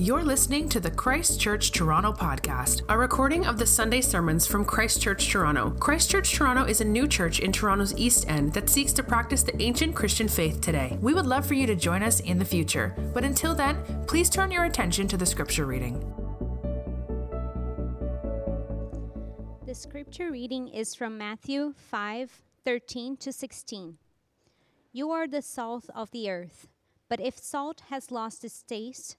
[0.00, 4.64] You're listening to the Christ Church Toronto podcast, a recording of the Sunday sermons from
[4.64, 5.72] Christ Church Toronto.
[5.78, 9.42] Christ Church Toronto is a new church in Toronto's East End that seeks to practice
[9.42, 10.96] the ancient Christian faith today.
[11.02, 13.76] We would love for you to join us in the future, but until then,
[14.06, 15.98] please turn your attention to the scripture reading.
[19.66, 23.98] The scripture reading is from Matthew 5 13 to 16.
[24.94, 26.68] You are the salt of the earth,
[27.10, 29.18] but if salt has lost its taste,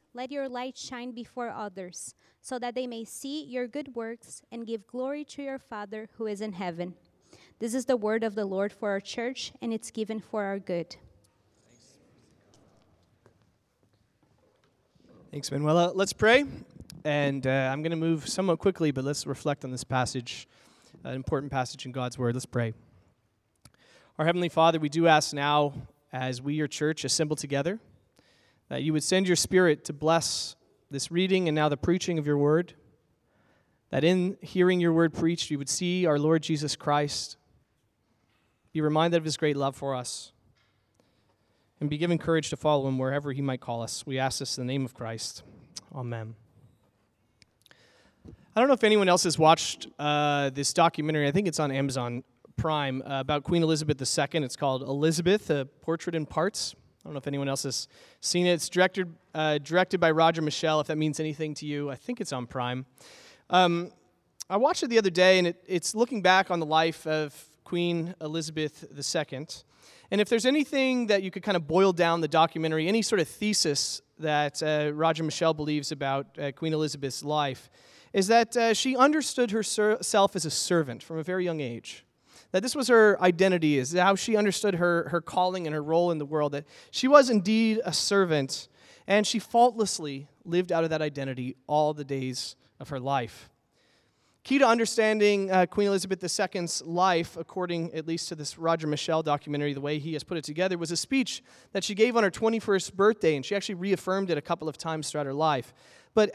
[0.13, 4.67] let your light shine before others, so that they may see your good works and
[4.67, 6.95] give glory to your Father who is in heaven.
[7.59, 10.59] This is the word of the Lord for our church, and it's given for our
[10.59, 10.95] good.
[15.31, 15.93] Thanks, Manuela.
[15.95, 16.45] Let's pray.
[17.05, 20.47] And uh, I'm going to move somewhat quickly, but let's reflect on this passage,
[21.03, 22.35] an important passage in God's Word.
[22.35, 22.73] Let's pray.
[24.19, 25.73] Our Heavenly Father, we do ask now,
[26.11, 27.79] as we, your church, assemble together,
[28.71, 30.55] that you would send your Spirit to bless
[30.89, 32.73] this reading and now the preaching of your word.
[33.89, 37.35] That in hearing your word preached, you would see our Lord Jesus Christ,
[38.71, 40.31] be reminded of his great love for us,
[41.81, 44.05] and be given courage to follow him wherever he might call us.
[44.05, 45.43] We ask this in the name of Christ.
[45.93, 46.35] Amen.
[48.55, 51.27] I don't know if anyone else has watched uh, this documentary.
[51.27, 52.23] I think it's on Amazon
[52.55, 54.43] Prime uh, about Queen Elizabeth II.
[54.45, 56.73] It's called Elizabeth, a Portrait in Parts.
[57.03, 57.87] I don't know if anyone else has
[58.19, 58.53] seen it.
[58.53, 61.89] It's directed, uh, directed by Roger Michell, if that means anything to you.
[61.89, 62.85] I think it's on Prime.
[63.49, 63.91] Um,
[64.47, 67.33] I watched it the other day, and it, it's looking back on the life of
[67.63, 69.47] Queen Elizabeth II.
[70.11, 73.19] And if there's anything that you could kind of boil down the documentary, any sort
[73.19, 77.71] of thesis that uh, Roger Michell believes about uh, Queen Elizabeth's life,
[78.13, 82.05] is that uh, she understood herself as a servant from a very young age
[82.51, 86.11] that this was her identity, is how she understood her, her calling and her role
[86.11, 88.67] in the world, that she was indeed a servant,
[89.07, 93.49] and she faultlessly lived out of that identity all the days of her life.
[94.43, 99.21] Key to understanding uh, Queen Elizabeth II's life, according at least to this Roger Michell
[99.21, 102.23] documentary, the way he has put it together, was a speech that she gave on
[102.23, 105.75] her 21st birthday, and she actually reaffirmed it a couple of times throughout her life.
[106.15, 106.31] But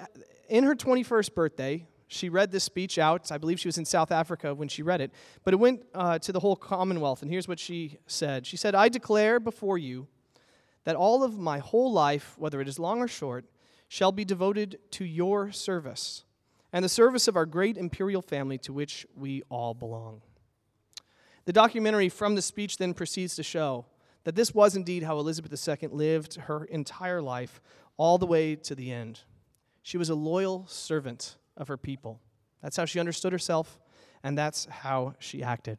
[0.49, 3.33] in her 21st birthday, she read this speech out.
[3.33, 5.13] I believe she was in South Africa when she read it,
[5.45, 7.23] but it went uh, to the whole Commonwealth.
[7.23, 10.07] And here's what she said She said, I declare before you
[10.85, 13.45] that all of my whole life, whether it is long or short,
[13.89, 16.25] shall be devoted to your service
[16.73, 20.23] and the service of our great imperial family to which we all belong.
[21.45, 23.87] The documentary from the speech then proceeds to show
[24.25, 27.61] that this was indeed how Elizabeth II lived her entire life,
[27.97, 29.21] all the way to the end.
[29.83, 32.21] She was a loyal servant of her people.
[32.63, 33.79] That's how she understood herself,
[34.23, 35.79] and that's how she acted.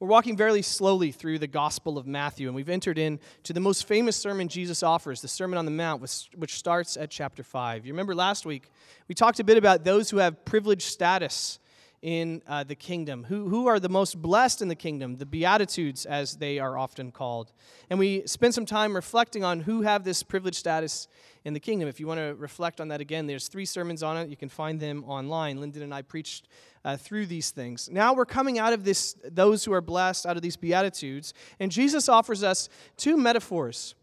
[0.00, 3.88] We're walking very slowly through the Gospel of Matthew, and we've entered into the most
[3.88, 7.84] famous sermon Jesus offers, the Sermon on the Mount, which starts at chapter 5.
[7.84, 8.70] You remember last week,
[9.08, 11.58] we talked a bit about those who have privileged status
[12.02, 16.06] in uh, the kingdom, who, who are the most blessed in the kingdom, the Beatitudes,
[16.06, 17.52] as they are often called.
[17.90, 21.08] And we spend some time reflecting on who have this privileged status
[21.44, 21.88] in the kingdom.
[21.88, 24.28] If you want to reflect on that again, there's three sermons on it.
[24.28, 25.60] You can find them online.
[25.60, 26.46] Lyndon and I preached
[26.84, 27.88] uh, through these things.
[27.90, 31.72] Now we're coming out of this, those who are blessed, out of these Beatitudes, and
[31.72, 33.96] Jesus offers us two metaphors,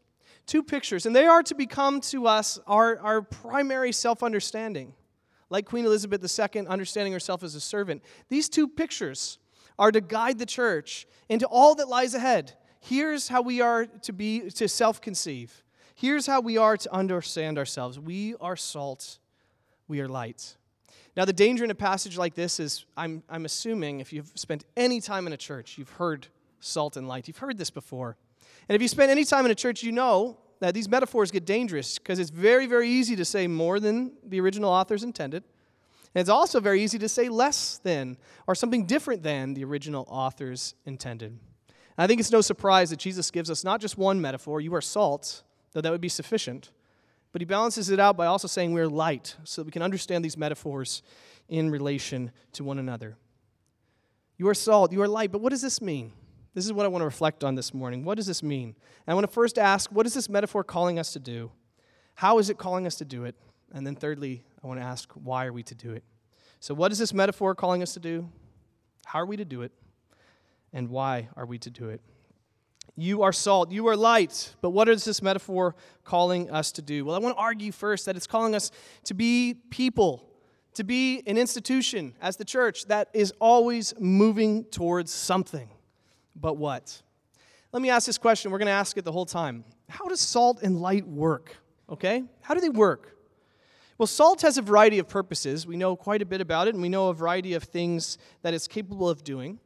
[0.45, 4.93] two pictures, and they are to become to us our, our primary self understanding
[5.49, 8.03] like Queen Elizabeth II, understanding herself as a servant.
[8.29, 9.37] These two pictures
[9.77, 12.53] are to guide the church into all that lies ahead.
[12.79, 15.63] Here's how we are to be to self-conceive.
[15.95, 17.99] Here's how we are to understand ourselves.
[17.99, 19.19] We are salt,
[19.87, 20.57] we are light.
[21.15, 24.65] Now, the danger in a passage like this is I'm, I'm assuming if you've spent
[24.75, 26.27] any time in a church, you've heard
[26.59, 27.27] salt and light.
[27.27, 28.17] You've heard this before.
[28.67, 31.45] And if you spent any time in a church, you know that these metaphors get
[31.45, 35.43] dangerous because it's very, very easy to say more than the original authors intended.
[36.13, 38.17] And it's also very easy to say less than
[38.47, 41.31] or something different than the original authors intended.
[41.31, 44.73] And I think it's no surprise that Jesus gives us not just one metaphor, you
[44.75, 45.43] are salt,
[45.73, 46.71] though that would be sufficient,
[47.31, 50.23] but he balances it out by also saying we're light so that we can understand
[50.23, 51.03] these metaphors
[51.49, 53.17] in relation to one another.
[54.37, 56.13] You are salt, you are light, but what does this mean?
[56.55, 58.05] This is what I want to reflect on this morning.
[58.05, 58.69] What does this mean?
[58.69, 61.51] And I want to first ask, what is this metaphor calling us to do?
[62.15, 63.35] How is it calling us to do it?
[63.73, 66.05] And then thirdly, I want to ask, why are we to do it?
[66.61, 68.29] So, what is this metaphor calling us to do?
[69.05, 69.73] How are we to do it?
[70.71, 71.99] And why are we to do it?
[72.95, 74.55] You are salt, you are light.
[74.61, 75.75] But what is this metaphor
[76.05, 77.03] calling us to do?
[77.03, 78.71] Well, I want to argue first that it's calling us
[79.03, 80.25] to be people,
[80.75, 85.69] to be an institution as the church that is always moving towards something.
[86.35, 87.01] But what?
[87.71, 88.51] Let me ask this question.
[88.51, 89.63] We're going to ask it the whole time.
[89.89, 91.57] How does salt and light work?
[91.89, 92.23] Okay?
[92.41, 93.17] How do they work?
[93.97, 95.65] Well, salt has a variety of purposes.
[95.65, 98.53] We know quite a bit about it, and we know a variety of things that
[98.53, 99.59] it's capable of doing.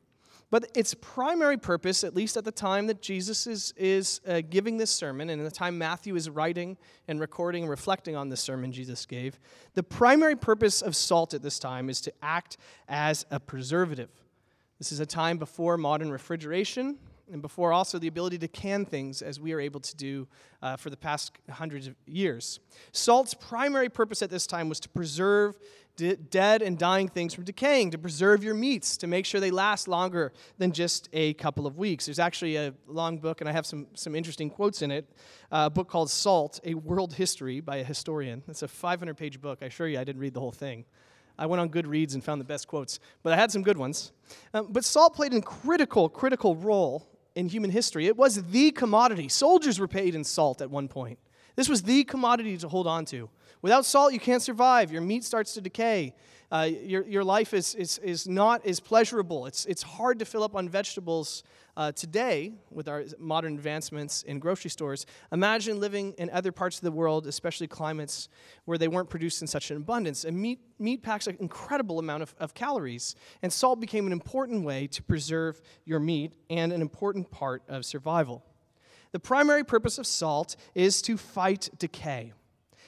[0.51, 4.77] But its primary purpose, at least at the time that Jesus is, is uh, giving
[4.77, 6.77] this sermon, and in the time Matthew is writing
[7.07, 9.39] and recording and reflecting on the sermon Jesus gave,
[9.75, 12.57] the primary purpose of salt at this time is to act
[12.88, 14.10] as a preservative.
[14.80, 16.98] This is a time before modern refrigeration
[17.31, 20.28] and before also the ability to can things as we are able to do
[20.62, 22.60] uh, for the past hundreds of years.
[22.92, 25.58] Salt's primary purpose at this time was to preserve
[26.30, 29.86] dead and dying things from decaying, to preserve your meats, to make sure they last
[29.88, 32.06] longer than just a couple of weeks.
[32.06, 35.10] There's actually a long book, and I have some, some interesting quotes in it,
[35.52, 38.44] uh, a book called Salt, A World History by a historian.
[38.48, 39.60] It's a 500 page book.
[39.62, 40.86] I assure you I didn't read the whole thing.
[41.39, 44.12] I went on Goodreads and found the best quotes, but I had some good ones.
[44.53, 48.07] Um, but salt played a critical, critical role in human history.
[48.07, 49.30] It was the commodity.
[49.30, 51.18] Soldiers were paid in salt at one point.
[51.56, 53.30] This was the commodity to hold on to.
[53.62, 54.92] Without salt, you can't survive.
[54.92, 56.14] Your meat starts to decay.
[56.52, 59.46] Uh, your, your life is, is, is not as pleasurable.
[59.46, 61.44] It's, it's hard to fill up on vegetables
[61.78, 65.06] uh, today with our modern advancements in grocery stores.
[65.32, 68.30] Imagine living in other parts of the world, especially climates
[68.66, 70.26] where they weren't produced in such an abundance.
[70.26, 73.16] And meat, meat packs an incredible amount of, of calories.
[73.44, 77.86] And salt became an important way to preserve your meat and an important part of
[77.86, 78.44] survival.
[79.12, 82.34] The primary purpose of salt is to fight decay.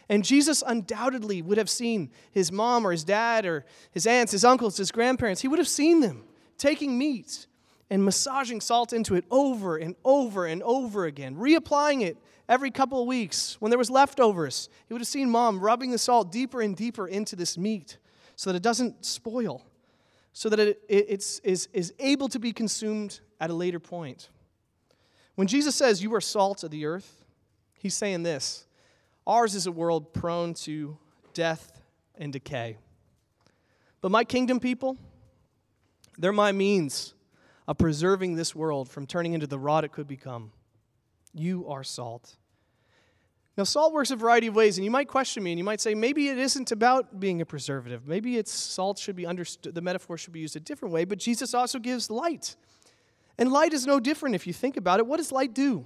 [0.09, 4.43] And Jesus undoubtedly would have seen his mom or his dad or his aunts, his
[4.43, 5.41] uncles, his grandparents.
[5.41, 6.23] He would have seen them
[6.57, 7.47] taking meat
[7.89, 12.17] and massaging salt into it over and over and over again, reapplying it
[12.47, 14.69] every couple of weeks when there was leftovers.
[14.87, 17.97] He would have seen mom rubbing the salt deeper and deeper into this meat
[18.35, 19.63] so that it doesn't spoil,
[20.33, 24.29] so that it, it it's, is, is able to be consumed at a later point.
[25.35, 27.25] When Jesus says, You are salt of the earth,
[27.79, 28.65] he's saying this
[29.27, 30.97] Ours is a world prone to
[31.33, 31.81] death
[32.15, 32.77] and decay.
[34.01, 34.97] But my kingdom people,
[36.17, 37.13] they're my means
[37.67, 40.51] of preserving this world from turning into the rot it could become.
[41.33, 42.35] You are salt.
[43.57, 45.81] Now, salt works a variety of ways, and you might question me, and you might
[45.81, 48.07] say, maybe it isn't about being a preservative.
[48.07, 51.19] Maybe it's salt should be understood, the metaphor should be used a different way, but
[51.19, 52.55] Jesus also gives light.
[53.37, 55.05] And light is no different if you think about it.
[55.05, 55.85] What does light do?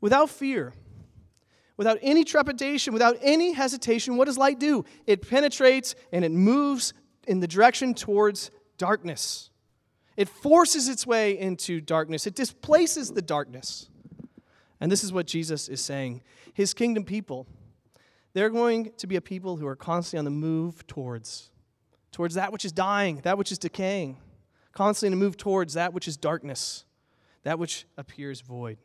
[0.00, 0.72] Without fear,
[1.80, 4.84] without any trepidation, without any hesitation, what does light do?
[5.06, 6.92] It penetrates and it moves
[7.26, 9.48] in the direction towards darkness.
[10.14, 13.88] It forces its way into darkness, it displaces the darkness.
[14.78, 16.20] And this is what Jesus is saying.
[16.52, 17.46] His kingdom people,
[18.34, 21.50] they're going to be a people who are constantly on the move towards
[22.12, 24.18] towards that which is dying, that which is decaying,
[24.72, 26.84] constantly on the move towards that which is darkness,
[27.44, 28.76] that which appears void.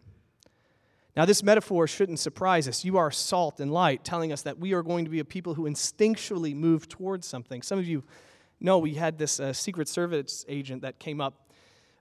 [1.15, 2.83] Now, this metaphor shouldn't surprise us.
[2.83, 5.53] You are salt and light, telling us that we are going to be a people
[5.53, 7.62] who instinctually move towards something.
[7.62, 8.03] Some of you
[8.59, 11.50] know we had this uh, Secret Service agent that came up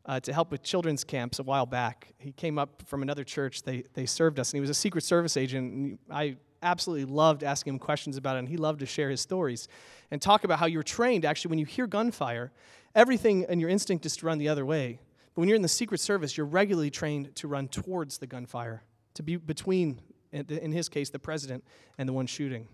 [0.07, 2.13] uh, to help with children's camps a while back.
[2.19, 3.63] He came up from another church.
[3.63, 5.73] They, they served us, and he was a Secret Service agent.
[5.73, 9.21] And I absolutely loved asking him questions about it, and he loved to share his
[9.21, 9.69] stories
[10.11, 11.25] and talk about how you're trained.
[11.25, 12.51] Actually, when you hear gunfire,
[12.97, 14.99] everything and your instinct is to run the other way.
[15.35, 18.83] But when you're in the Secret Service, you're regularly trained to run towards the gunfire
[19.15, 20.01] to be between,
[20.33, 21.65] in his case, the president
[21.99, 22.69] and the one shooting.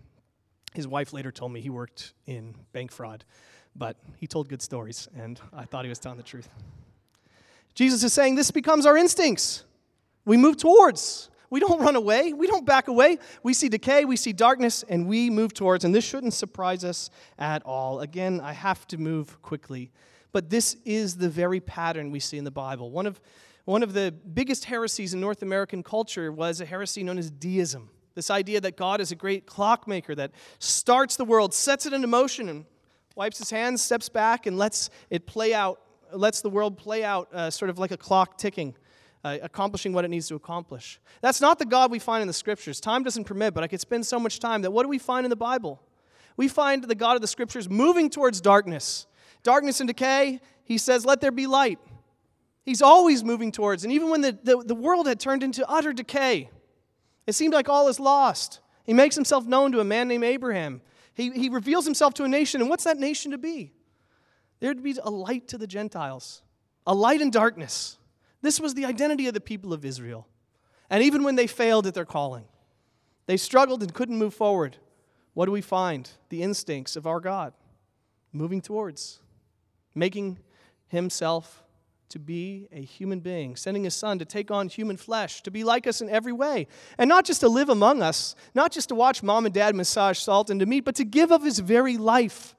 [0.73, 3.25] His wife later told me he worked in bank fraud,
[3.75, 6.49] but he told good stories, and I thought he was telling the truth.
[7.73, 9.63] Jesus is saying this becomes our instincts.
[10.25, 11.29] We move towards.
[11.49, 12.31] We don't run away.
[12.31, 13.19] We don't back away.
[13.43, 15.83] We see decay, we see darkness, and we move towards.
[15.83, 17.99] And this shouldn't surprise us at all.
[17.99, 19.91] Again, I have to move quickly.
[20.31, 22.89] But this is the very pattern we see in the Bible.
[22.91, 23.19] One of
[23.65, 27.89] one of the biggest heresies in North American culture was a heresy known as deism.
[28.15, 32.07] This idea that God is a great clockmaker that starts the world, sets it into
[32.07, 32.65] motion, and
[33.15, 35.79] wipes his hands, steps back, and lets it play out,
[36.11, 38.75] lets the world play out uh, sort of like a clock ticking.
[39.23, 40.99] Uh, accomplishing what it needs to accomplish.
[41.21, 42.79] That's not the God we find in the scriptures.
[42.79, 45.27] Time doesn't permit, but I could spend so much time that what do we find
[45.27, 45.79] in the Bible?
[46.37, 49.05] We find the God of the scriptures moving towards darkness.
[49.43, 51.77] Darkness and decay, he says, let there be light.
[52.63, 53.83] He's always moving towards.
[53.83, 56.49] And even when the, the, the, world had turned into utter decay,
[57.25, 58.59] it seemed like all is lost.
[58.83, 60.81] He makes himself known to a man named Abraham.
[61.13, 62.61] He, he reveals himself to a nation.
[62.61, 63.73] And what's that nation to be?
[64.59, 66.43] There'd be a light to the Gentiles,
[66.85, 67.97] a light in darkness.
[68.41, 70.27] This was the identity of the people of Israel.
[70.89, 72.45] And even when they failed at their calling,
[73.25, 74.77] they struggled and couldn't move forward.
[75.33, 76.09] What do we find?
[76.29, 77.53] The instincts of our God
[78.33, 79.19] moving towards,
[79.95, 80.39] making
[80.87, 81.63] himself
[82.11, 85.63] to be a human being, sending his son to take on human flesh, to be
[85.63, 88.95] like us in every way, and not just to live among us, not just to
[88.95, 91.97] watch mom and dad massage salt and to meet, but to give of his very
[91.97, 92.55] life.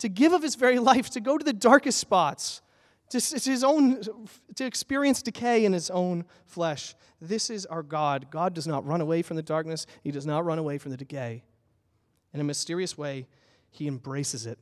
[0.00, 2.60] To give of his very life, to go to the darkest spots,
[3.10, 4.02] to, his own,
[4.56, 6.94] to experience decay in his own flesh.
[7.20, 8.30] This is our God.
[8.30, 10.96] God does not run away from the darkness, he does not run away from the
[10.96, 11.44] decay.
[12.34, 13.26] In a mysterious way,
[13.70, 14.58] he embraces it.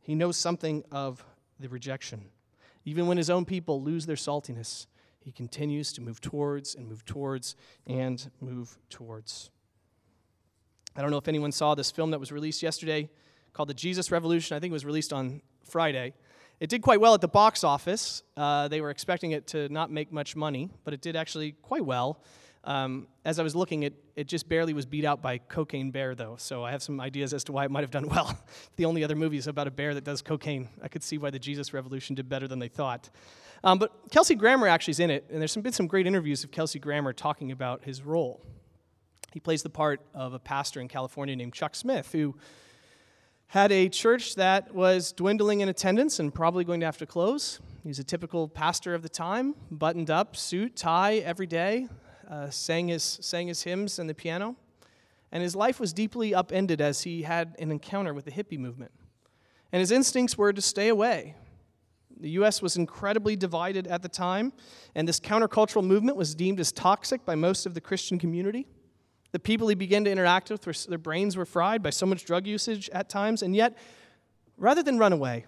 [0.00, 1.24] He knows something of
[1.58, 2.26] the rejection.
[2.86, 4.86] Even when his own people lose their saltiness,
[5.18, 9.50] he continues to move towards and move towards and move towards.
[10.94, 13.10] I don't know if anyone saw this film that was released yesterday
[13.52, 14.56] called The Jesus Revolution.
[14.56, 16.14] I think it was released on Friday.
[16.60, 18.22] It did quite well at the box office.
[18.36, 21.84] Uh, they were expecting it to not make much money, but it did actually quite
[21.84, 22.22] well.
[22.66, 26.16] Um, as I was looking, it, it just barely was beat out by Cocaine Bear,
[26.16, 28.36] though, so I have some ideas as to why it might have done well.
[28.74, 30.68] the only other movie is about a bear that does cocaine.
[30.82, 33.08] I could see why the Jesus Revolution did better than they thought.
[33.62, 36.42] Um, but Kelsey Grammer actually is in it, and there's some, been some great interviews
[36.42, 38.42] of Kelsey Grammer talking about his role.
[39.32, 42.34] He plays the part of a pastor in California named Chuck Smith, who
[43.48, 47.60] had a church that was dwindling in attendance and probably going to have to close.
[47.84, 51.86] He's a typical pastor of the time, buttoned up, suit, tie every day,
[52.28, 54.56] uh, sang, his, sang his hymns and the piano.
[55.32, 58.92] And his life was deeply upended as he had an encounter with the hippie movement.
[59.72, 61.34] And his instincts were to stay away.
[62.18, 62.62] The U.S.
[62.62, 64.54] was incredibly divided at the time,
[64.94, 68.66] and this countercultural movement was deemed as toxic by most of the Christian community.
[69.32, 72.46] The people he began to interact with, their brains were fried by so much drug
[72.46, 73.76] usage at times, and yet,
[74.56, 75.44] rather than run away,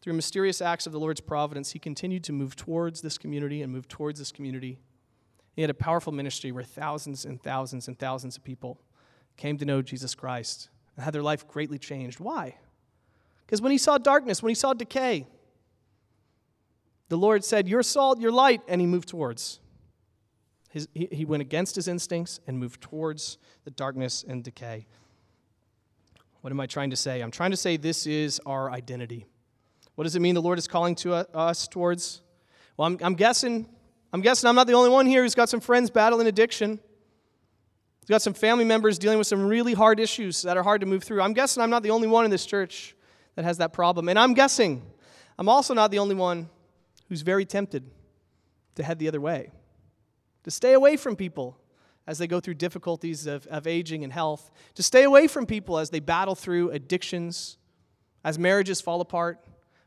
[0.00, 3.70] through mysterious acts of the Lord's providence, he continued to move towards this community and
[3.70, 4.78] move towards this community
[5.52, 8.80] he had a powerful ministry where thousands and thousands and thousands of people
[9.36, 12.20] came to know Jesus Christ and had their life greatly changed.
[12.20, 12.56] Why?
[13.46, 15.26] Because when he saw darkness, when he saw decay,
[17.08, 19.60] the Lord said, You're salt, you're light, and he moved towards.
[20.70, 24.86] His, he, he went against his instincts and moved towards the darkness and decay.
[26.42, 27.20] What am I trying to say?
[27.20, 29.26] I'm trying to say this is our identity.
[29.96, 32.22] What does it mean the Lord is calling to uh, us towards?
[32.76, 33.68] Well, I'm, I'm guessing
[34.12, 36.80] I'm guessing I'm not the only one here who's got some friends battling addiction.
[38.00, 40.86] He's got some family members dealing with some really hard issues that are hard to
[40.86, 41.22] move through.
[41.22, 42.96] I'm guessing I'm not the only one in this church
[43.36, 44.08] that has that problem.
[44.08, 44.82] And I'm guessing
[45.38, 46.48] I'm also not the only one
[47.08, 47.88] who's very tempted
[48.74, 49.50] to head the other way,
[50.44, 51.56] to stay away from people
[52.06, 55.78] as they go through difficulties of, of aging and health, to stay away from people
[55.78, 57.58] as they battle through addictions,
[58.24, 59.38] as marriages fall apart.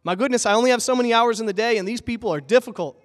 [0.03, 2.39] My goodness, I only have so many hours in the day, and these people are
[2.39, 3.02] difficult.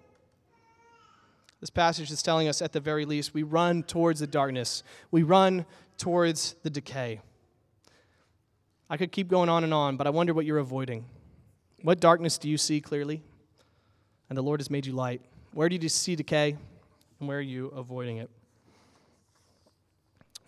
[1.61, 5.23] This passage is telling us, at the very least, we run towards the darkness, we
[5.23, 7.21] run towards the decay.
[8.89, 11.05] I could keep going on and on, but I wonder what you're avoiding.
[11.83, 13.23] What darkness do you see clearly?
[14.29, 15.21] And the Lord has made you light.
[15.53, 16.57] Where do you see decay?
[17.19, 18.31] And where are you avoiding it?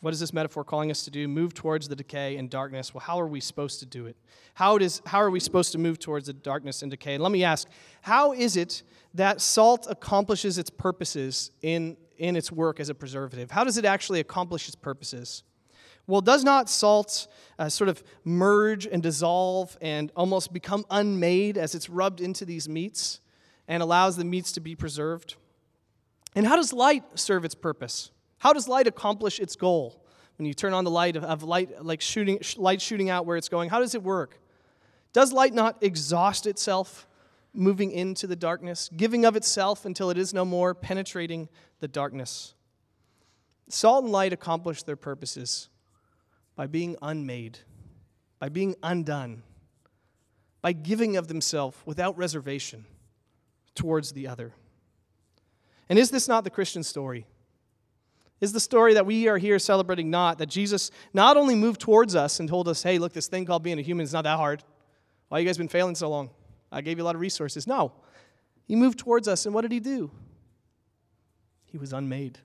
[0.00, 1.28] What is this metaphor calling us to do?
[1.28, 2.94] Move towards the decay and darkness.
[2.94, 4.16] Well, how are we supposed to do it?
[4.54, 7.14] How, does, how are we supposed to move towards the darkness and decay?
[7.14, 7.68] And let me ask
[8.00, 8.82] how is it
[9.14, 13.50] that salt accomplishes its purposes in, in its work as a preservative?
[13.50, 15.42] How does it actually accomplish its purposes?
[16.06, 17.28] Well, does not salt
[17.58, 22.68] uh, sort of merge and dissolve and almost become unmade as it's rubbed into these
[22.68, 23.20] meats
[23.68, 25.36] and allows the meats to be preserved?
[26.34, 28.10] And how does light serve its purpose?
[28.40, 30.02] How does light accomplish its goal?
[30.38, 33.50] When you turn on the light of light, like shooting, light shooting out where it's
[33.50, 34.40] going, how does it work?
[35.12, 37.06] Does light not exhaust itself,
[37.52, 42.54] moving into the darkness, giving of itself until it is no more, penetrating the darkness?
[43.68, 45.68] Salt and light accomplish their purposes
[46.56, 47.58] by being unmade,
[48.38, 49.42] by being undone,
[50.62, 52.86] by giving of themselves without reservation
[53.74, 54.54] towards the other.
[55.90, 57.26] And is this not the Christian story?
[58.40, 62.14] Is the story that we are here celebrating not that Jesus not only moved towards
[62.14, 64.36] us and told us, hey, look, this thing called being a human is not that
[64.36, 64.64] hard.
[65.28, 66.30] Why you guys been failing so long?
[66.72, 67.66] I gave you a lot of resources.
[67.66, 67.92] No.
[68.64, 70.10] He moved towards us, and what did he do?
[71.66, 72.38] He was unmade.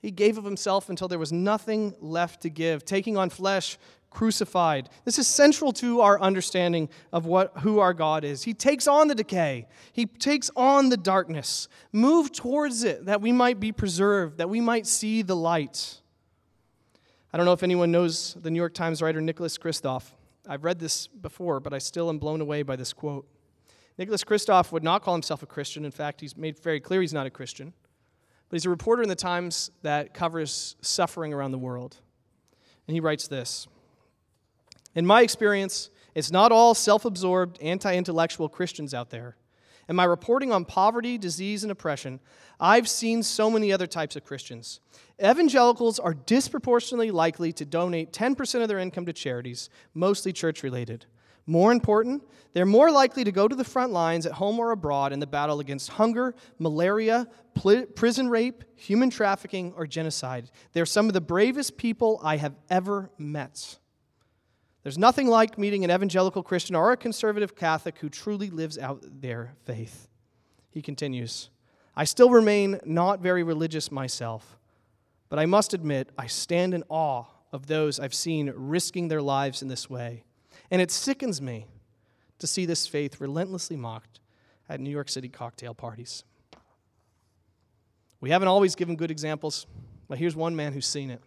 [0.00, 3.78] He gave of himself until there was nothing left to give, taking on flesh,
[4.16, 4.88] crucified.
[5.04, 8.44] This is central to our understanding of what, who our God is.
[8.44, 11.68] He takes on the decay, He takes on the darkness.
[11.92, 16.00] Move towards it that we might be preserved, that we might see the light.
[17.30, 20.04] I don't know if anyone knows the New York Times writer Nicholas Kristof.
[20.48, 23.28] I've read this before, but I still am blown away by this quote.
[23.98, 25.84] Nicholas Kristof would not call himself a Christian.
[25.84, 27.74] In fact, he's made very clear he's not a Christian.
[28.48, 31.98] But he's a reporter in the Times that covers suffering around the world.
[32.88, 33.66] And he writes this
[34.96, 39.36] In my experience, it's not all self absorbed, anti intellectual Christians out there.
[39.88, 42.18] In my reporting on poverty, disease, and oppression,
[42.58, 44.80] I've seen so many other types of Christians.
[45.22, 51.06] Evangelicals are disproportionately likely to donate 10% of their income to charities, mostly church related.
[51.46, 52.24] More important,
[52.54, 55.26] they're more likely to go to the front lines at home or abroad in the
[55.28, 60.50] battle against hunger, malaria, pl- prison rape, human trafficking, or genocide.
[60.72, 63.78] They're some of the bravest people I have ever met.
[64.86, 69.02] There's nothing like meeting an evangelical Christian or a conservative Catholic who truly lives out
[69.20, 70.06] their faith.
[70.70, 71.50] He continues
[71.96, 74.60] I still remain not very religious myself,
[75.28, 79.60] but I must admit I stand in awe of those I've seen risking their lives
[79.60, 80.22] in this way.
[80.70, 81.66] And it sickens me
[82.38, 84.20] to see this faith relentlessly mocked
[84.68, 86.22] at New York City cocktail parties.
[88.20, 89.66] We haven't always given good examples,
[90.06, 91.22] but here's one man who's seen it.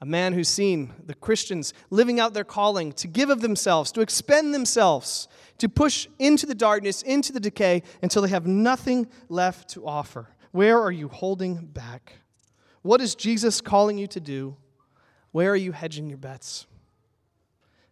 [0.00, 4.00] A man who's seen the Christians living out their calling to give of themselves, to
[4.00, 5.26] expend themselves,
[5.58, 10.28] to push into the darkness, into the decay, until they have nothing left to offer.
[10.52, 12.14] Where are you holding back?
[12.82, 14.56] What is Jesus calling you to do?
[15.32, 16.66] Where are you hedging your bets?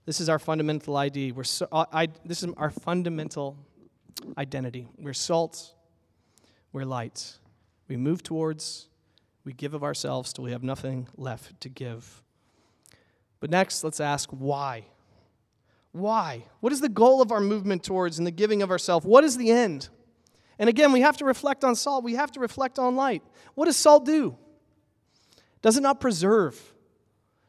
[0.07, 1.33] This is our fundamental ID.
[1.33, 3.59] We're so, uh, I, this is our fundamental
[4.39, 4.87] identity.
[4.99, 5.75] We're salt,
[6.73, 7.39] we're light.
[7.89, 8.89] We move towards,
[9.47, 12.23] we give of ourselves till we have nothing left to give.
[13.41, 14.85] But next, let's ask why.
[15.93, 16.45] Why?
[16.61, 19.07] What is the goal of our movement towards and the giving of ourselves?
[19.07, 19.89] What is the end?
[20.59, 22.05] And again, we have to reflect on salt.
[22.05, 23.23] We have to reflect on light.
[23.55, 24.37] What does salt do?
[25.63, 26.61] Does it not preserve?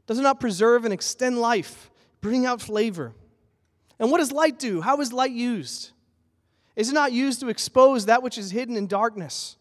[0.06, 1.90] Does it not preserve and extend life?
[2.22, 3.14] bring out flavor.
[4.00, 4.82] And what does light do?
[4.82, 5.92] How is light used?
[6.76, 9.58] Is it not used to expose that which is hidden in darkness,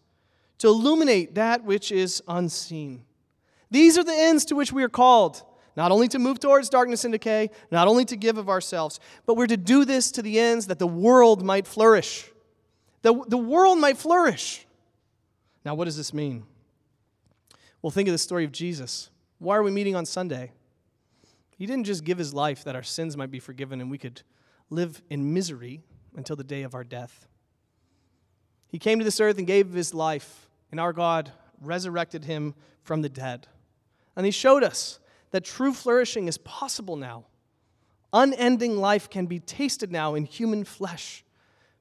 [0.58, 3.04] to illuminate that which is unseen?
[3.70, 5.42] These are the ends to which we are called.
[5.76, 9.36] Not only to move towards darkness and decay, not only to give of ourselves, but
[9.36, 12.30] we're to do this to the ends that the world might flourish.
[13.02, 14.66] The, the world might flourish.
[15.64, 16.44] Now, what does this mean?
[17.82, 19.10] Well, think of the story of Jesus.
[19.38, 20.52] Why are we meeting on Sunday?
[21.58, 24.22] He didn't just give his life that our sins might be forgiven and we could
[24.70, 25.82] live in misery
[26.16, 27.26] until the day of our death.
[28.68, 33.02] He came to this earth and gave his life, and our God resurrected him from
[33.02, 33.46] the dead.
[34.16, 34.98] And he showed us
[35.30, 37.24] that true flourishing is possible now.
[38.12, 41.24] Unending life can be tasted now in human flesh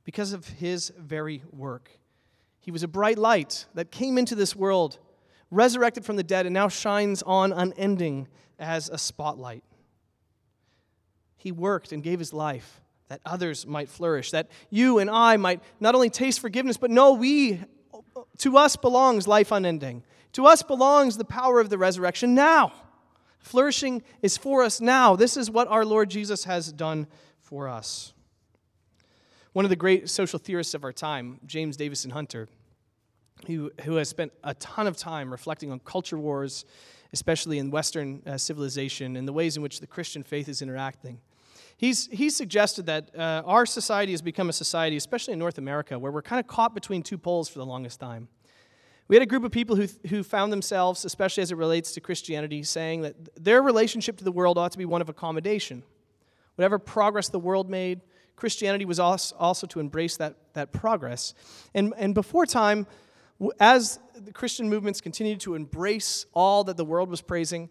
[0.03, 1.91] because of his very work.
[2.59, 4.99] He was a bright light that came into this world,
[5.51, 8.27] resurrected from the dead, and now shines on unending
[8.59, 9.63] as a spotlight.
[11.37, 15.61] He worked and gave his life that others might flourish, that you and I might
[15.79, 17.61] not only taste forgiveness, but know we,
[18.39, 20.03] to us belongs life unending.
[20.33, 22.73] To us belongs the power of the resurrection now.
[23.39, 25.15] Flourishing is for us now.
[25.15, 27.07] This is what our Lord Jesus has done
[27.41, 28.13] for us.
[29.53, 32.49] One of the great social theorists of our time, James Davison Hunter,
[33.47, 36.65] who, who has spent a ton of time reflecting on culture wars
[37.15, 41.17] especially in Western uh, civilization, and the ways in which the Christian faith is interacting.
[41.77, 45.99] He's, he's suggested that uh, our society has become a society, especially in North America,
[45.99, 48.29] where we're kind of caught between two poles for the longest time.
[49.07, 52.01] We had a group of people who, who found themselves, especially as it relates to
[52.01, 55.83] Christianity, saying that their relationship to the world ought to be one of accommodation.
[56.55, 58.01] Whatever progress the world made,
[58.35, 61.33] Christianity was also to embrace that, that progress.
[61.73, 62.87] And, and before time,
[63.59, 67.69] as the Christian movements continued to embrace all that the world was praising,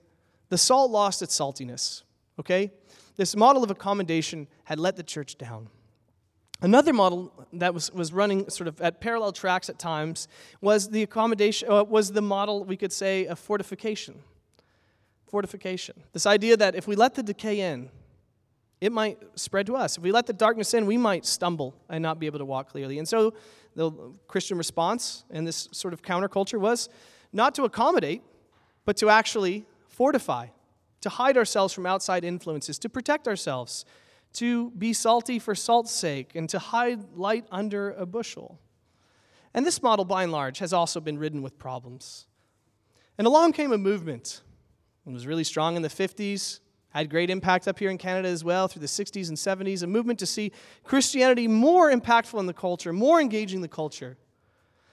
[0.50, 2.02] the salt lost its saltiness.
[2.38, 2.70] Okay?
[3.16, 5.68] This model of accommodation had let the church down.
[6.60, 10.28] Another model that was, was running sort of at parallel tracks at times
[10.60, 14.22] was the accommodation uh, was the model we could say of fortification.
[15.26, 15.94] Fortification.
[16.12, 17.90] This idea that if we let the decay in,
[18.80, 19.96] it might spread to us.
[19.96, 22.70] If we let the darkness in, we might stumble and not be able to walk
[22.70, 22.98] clearly.
[22.98, 23.34] And so
[23.74, 23.90] the
[24.28, 26.88] Christian response in this sort of counterculture was
[27.32, 28.22] not to accommodate,
[28.84, 30.48] but to actually fortify,
[31.04, 33.84] to hide ourselves from outside influences, to protect ourselves,
[34.32, 38.58] to be salty for salt's sake, and to hide light under a bushel.
[39.52, 42.26] And this model, by and large, has also been ridden with problems.
[43.18, 44.40] And along came a movement.
[45.06, 48.42] It was really strong in the 50s, had great impact up here in Canada as
[48.42, 50.52] well through the 60s and 70s, a movement to see
[50.84, 54.16] Christianity more impactful in the culture, more engaging the culture.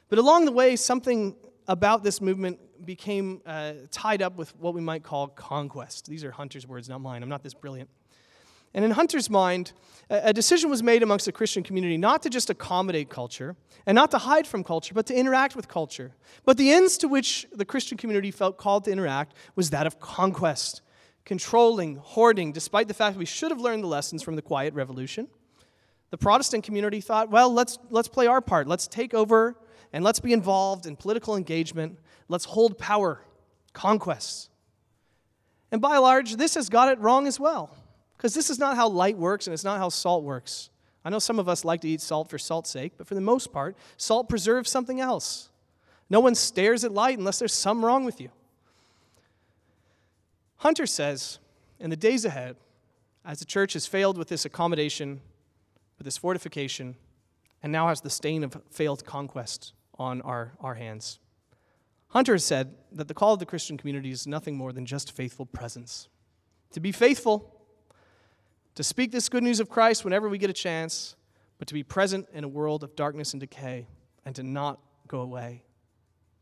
[0.10, 4.82] But along the way, something about this movement became uh, tied up with what we
[4.82, 6.08] might call conquest.
[6.08, 7.24] These are Hunter's words, not mine.
[7.24, 7.90] I'm not this brilliant.
[8.74, 9.74] And in Hunter's mind,
[10.10, 14.12] a decision was made amongst the Christian community not to just accommodate culture and not
[14.12, 16.12] to hide from culture, but to interact with culture.
[16.46, 20.00] But the ends to which the Christian community felt called to interact was that of
[20.00, 20.82] conquest,
[21.26, 24.74] controlling, hoarding, despite the fact that we should have learned the lessons from the Quiet
[24.74, 25.28] Revolution.
[26.10, 28.68] The Protestant community thought, well, let's, let's play our part.
[28.68, 29.58] Let's take over
[29.94, 32.00] and let's be involved in political engagement.
[32.28, 33.22] Let's hold power,
[33.74, 34.50] conquests.
[35.72, 37.76] And by and large, this has got it wrong as well.
[38.18, 40.70] Because this is not how light works and it's not how salt works.
[41.04, 43.22] I know some of us like to eat salt for salt's sake, but for the
[43.22, 45.50] most part, salt preserves something else.
[46.10, 48.30] No one stares at light unless there's something wrong with you.
[50.58, 51.40] Hunter says,
[51.80, 52.58] in the days ahead,
[53.26, 55.22] as the church has failed with this accommodation,
[55.98, 56.96] with this fortification,
[57.64, 61.20] and now has the stain of failed conquest on our, our hands,
[62.10, 65.12] Hunter has said that the call of the Christian community is nothing more than just
[65.14, 66.10] faithful presence.
[66.72, 67.62] To be faithful
[68.76, 71.16] to speak this good news of Christ whenever we get a chance,
[71.60, 73.88] but to be present in a world of darkness and decay
[74.26, 75.64] and to not go away.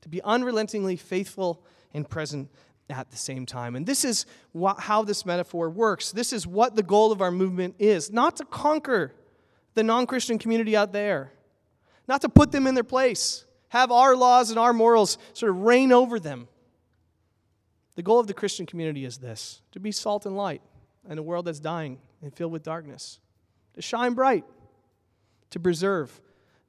[0.02, 2.50] To be unrelentingly faithful and present
[2.90, 3.76] at the same time.
[3.76, 6.12] And this is what, how this metaphor works.
[6.12, 9.14] This is what the goal of our movement is not to conquer
[9.76, 11.32] the non Christian community out there,
[12.10, 15.62] not to put them in their place, have our laws and our morals sort of
[15.62, 16.48] reign over them.
[17.96, 20.64] The goal of the Christian community is this to be salt and light
[21.08, 23.20] in a world that's dying and filled with darkness,
[23.76, 24.44] to shine bright,
[25.52, 26.20] to preserve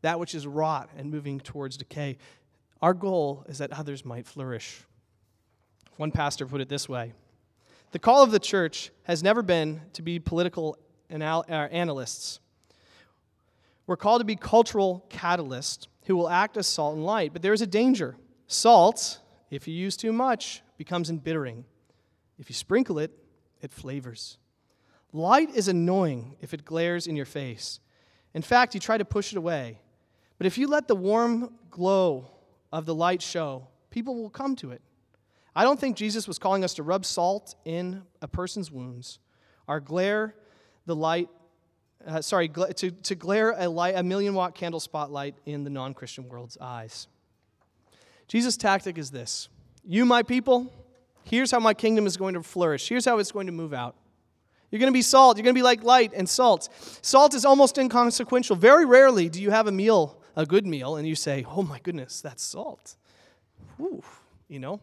[0.03, 2.19] that which is rot and moving towards decay.
[2.83, 4.83] Our goal is that others might flourish.
[5.97, 7.15] One pastor put it this way
[7.93, 10.77] The call of the church has never been to be political
[11.11, 12.41] uh, analysts.
[13.91, 17.53] We're called to be cultural catalysts who will act as salt and light, but there
[17.53, 18.15] is a danger.
[18.47, 19.19] Salt,
[19.51, 21.65] if you use too much, becomes embittering.
[22.39, 23.11] If you sprinkle it,
[23.61, 24.39] it flavors.
[25.13, 27.81] Light is annoying if it glares in your face.
[28.33, 29.81] In fact, you try to push it away.
[30.39, 32.31] But if you let the warm glow
[32.73, 34.83] of the light show, people will come to it.
[35.57, 39.19] I don't think Jesus was calling us to rub salt in a person's wounds
[39.67, 40.37] Our glare
[40.87, 41.29] the light,
[42.07, 45.95] uh, sorry, to, to glare a, light, a million watt candle spotlight in the non
[45.95, 47.09] Christian world's eyes.
[48.29, 49.49] Jesus' tactic is this
[49.85, 50.73] You, my people,
[51.25, 53.97] here's how my kingdom is going to flourish, here's how it's going to move out.
[54.71, 55.37] You're going to be salt.
[55.37, 56.69] You're going to be like light and salt.
[57.03, 58.55] Salt is almost inconsequential.
[58.55, 61.81] Very rarely do you have a meal, a good meal, and you say, oh my
[61.81, 62.95] goodness, that's salt.
[63.81, 64.03] Ooh,
[64.47, 64.81] you know,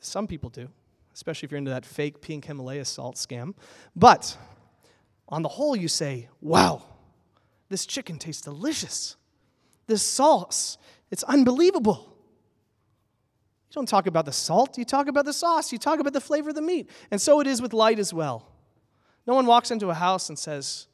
[0.00, 0.68] some people do,
[1.14, 3.54] especially if you're into that fake pink Himalaya salt scam.
[3.96, 4.36] But
[5.28, 6.82] on the whole, you say, wow,
[7.68, 9.16] this chicken tastes delicious.
[9.86, 10.78] This sauce,
[11.10, 12.16] it's unbelievable.
[13.68, 16.20] You don't talk about the salt, you talk about the sauce, you talk about the
[16.20, 16.88] flavor of the meat.
[17.10, 18.48] And so it is with light as well.
[19.26, 20.86] No one walks into a house and says,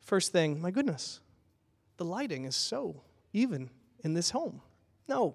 [0.00, 1.20] first thing, my goodness,
[1.96, 3.02] the lighting is so
[3.32, 3.70] even
[4.04, 4.62] in this home.
[5.08, 5.34] No.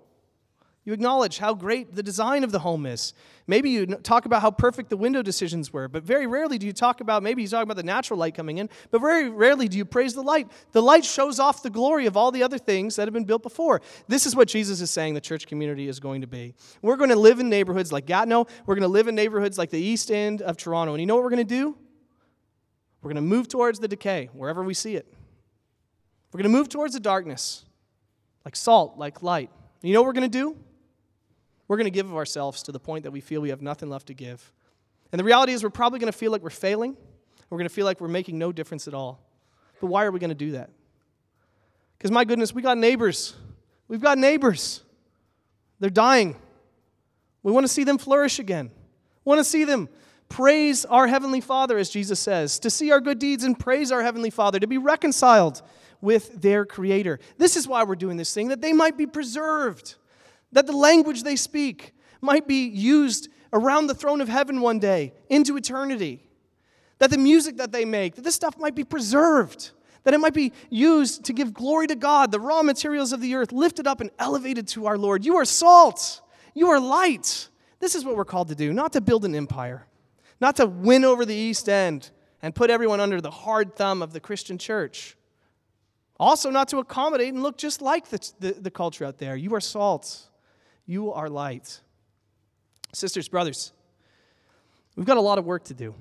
[0.84, 3.14] You acknowledge how great the design of the home is.
[3.46, 6.74] Maybe you talk about how perfect the window decisions were, but very rarely do you
[6.74, 9.78] talk about, maybe you talk about the natural light coming in, but very rarely do
[9.78, 10.48] you praise the light.
[10.72, 13.44] The light shows off the glory of all the other things that have been built
[13.44, 13.82] before.
[14.08, 16.56] This is what Jesus is saying the church community is going to be.
[16.82, 19.70] We're going to live in neighborhoods like Gatineau, we're going to live in neighborhoods like
[19.70, 20.94] the east end of Toronto.
[20.94, 21.78] And you know what we're going to do?
[23.04, 25.12] We're going to move towards the decay wherever we see it.
[26.32, 27.66] We're going to move towards the darkness,
[28.46, 29.52] like salt, like light.
[29.82, 30.58] You know what we're going to do?
[31.72, 33.90] We're going to give of ourselves to the point that we feel we have nothing
[33.90, 34.52] left to give.
[35.14, 36.98] And the reality is, we're probably going to feel like we're failing.
[37.50, 39.22] We're going to feel like we're making no difference at all.
[39.80, 40.70] But why are we going to do that?
[41.98, 43.36] Because, my goodness, we got neighbors.
[43.88, 44.84] We've got neighbors.
[45.80, 46.36] They're dying.
[47.42, 48.70] We want to see them flourish again.
[49.24, 49.88] We want to see them
[50.28, 54.04] praise our Heavenly Father, as Jesus says, to see our good deeds and praise our
[54.04, 55.62] Heavenly Father, to be reconciled
[56.02, 57.22] with their Creator.
[57.38, 59.96] This is why we're doing this thing, that they might be preserved,
[60.52, 65.14] that the language they speak might be used around the throne of heaven one day
[65.30, 66.24] into eternity,
[67.00, 69.72] that the music that they make, that this stuff might be preserved.
[70.04, 73.36] That it might be used to give glory to God, the raw materials of the
[73.36, 75.24] earth lifted up and elevated to our Lord.
[75.24, 76.22] You are salt.
[76.56, 77.50] You are light.
[77.80, 79.86] This is what we're called to do, not to build an empire
[80.42, 82.10] not to win over the East End
[82.42, 85.16] and put everyone under the hard thumb of the Christian church.
[86.20, 89.36] Also, not to accommodate and look just like the, the, the culture out there.
[89.36, 90.28] You are salt,
[90.86, 91.80] you are light.
[92.94, 93.72] Sisters, brothers,
[94.96, 95.96] we've got a lot of work to do.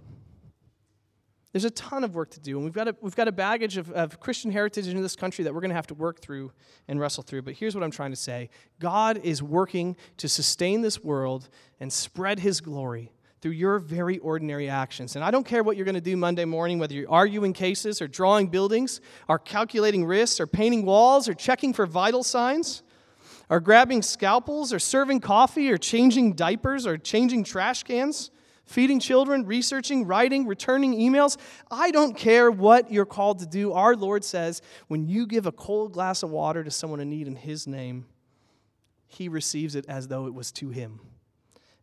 [1.53, 3.77] There's a ton of work to do, and we've got a, we've got a baggage
[3.77, 6.53] of, of Christian heritage in this country that we're going to have to work through
[6.87, 7.43] and wrestle through.
[7.43, 11.49] But here's what I'm trying to say God is working to sustain this world
[11.81, 15.17] and spread his glory through your very ordinary actions.
[15.17, 18.01] And I don't care what you're going to do Monday morning, whether you're arguing cases
[18.01, 22.83] or drawing buildings, or calculating risks, or painting walls, or checking for vital signs,
[23.51, 28.31] or grabbing scalpels, or serving coffee, or changing diapers, or changing trash cans,
[28.65, 31.37] feeding children, researching, writing, returning emails.
[31.71, 33.73] I don't care what you're called to do.
[33.73, 37.27] Our Lord says when you give a cold glass of water to someone in need
[37.27, 38.07] in His name,
[39.09, 41.01] He receives it as though it was to Him.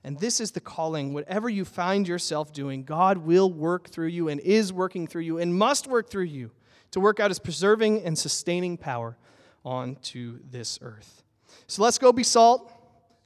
[0.05, 1.13] And this is the calling.
[1.13, 5.37] Whatever you find yourself doing, God will work through you and is working through you
[5.37, 6.51] and must work through you
[6.91, 9.17] to work out his preserving and sustaining power
[9.65, 11.23] onto this earth.
[11.65, 12.71] So let's go be salt,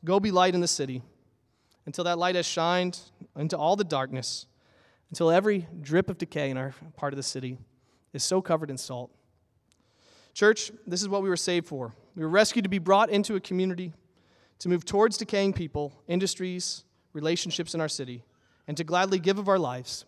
[0.06, 1.02] go be light in the city
[1.86, 3.00] until that light has shined
[3.36, 4.46] into all the darkness,
[5.10, 7.58] until every drip of decay in our part of the city
[8.13, 9.12] is so covered in salt.
[10.34, 11.94] Church, this is what we were saved for.
[12.15, 13.94] We were rescued to be brought into a community
[14.60, 18.24] to move towards decaying people, industries, relationships in our city,
[18.67, 20.06] and to gladly give of our lives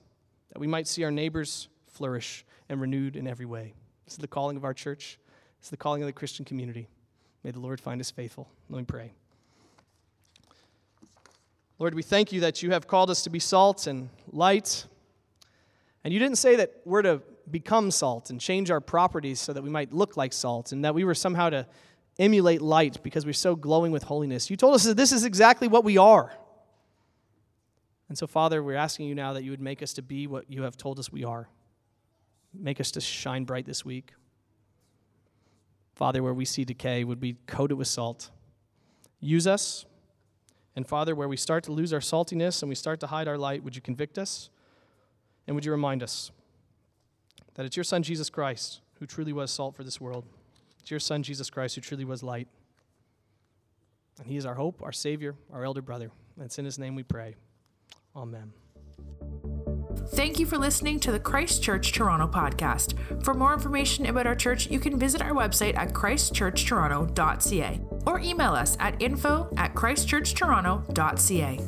[0.51, 3.73] that we might see our neighbors flourish and renewed in every way.
[4.05, 5.17] This is the calling of our church.
[5.59, 6.87] This is the calling of the Christian community.
[7.43, 8.47] May the Lord find us faithful.
[8.69, 9.11] Let me pray.
[11.79, 14.85] Lord, we thank you that you have called us to be salt and light.
[16.03, 19.61] And you didn't say that we're to become salt and change our properties so that
[19.61, 21.67] we might look like salt and that we were somehow to
[22.19, 24.49] emulate light because we're so glowing with holiness.
[24.49, 26.31] You told us that this is exactly what we are.
[28.07, 30.49] And so, Father, we're asking you now that you would make us to be what
[30.49, 31.49] you have told us we are.
[32.53, 34.13] Make us to shine bright this week.
[35.95, 38.29] Father, where we see decay, would be coated with salt.
[39.19, 39.85] Use us.
[40.75, 43.37] And Father, where we start to lose our saltiness and we start to hide our
[43.37, 44.49] light, would you convict us?
[45.45, 46.31] And would you remind us
[47.53, 50.25] that it's your Son, Jesus Christ, who truly was salt for this world?
[50.79, 52.47] It's your Son, Jesus Christ, who truly was light.
[54.19, 56.11] And he is our hope, our Savior, our elder brother.
[56.35, 57.35] And it's in his name we pray.
[58.15, 58.51] Amen.
[60.13, 62.93] Thank you for listening to the Christchurch Toronto podcast.
[63.23, 68.53] For more information about our church, you can visit our website at christchurchtoronto.ca or email
[68.53, 71.59] us at info at christchurchtoronto.ca.